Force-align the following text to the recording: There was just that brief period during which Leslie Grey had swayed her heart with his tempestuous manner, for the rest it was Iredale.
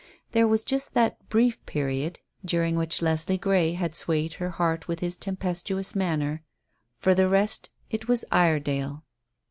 There 0.31 0.47
was 0.47 0.63
just 0.63 0.95
that 0.95 1.29
brief 1.29 1.63
period 1.67 2.21
during 2.43 2.75
which 2.75 3.03
Leslie 3.03 3.37
Grey 3.37 3.73
had 3.73 3.93
swayed 3.93 4.33
her 4.41 4.49
heart 4.49 4.87
with 4.87 4.99
his 4.99 5.15
tempestuous 5.15 5.93
manner, 5.95 6.41
for 6.97 7.13
the 7.13 7.27
rest 7.29 7.69
it 7.91 8.07
was 8.07 8.25
Iredale. 8.31 9.03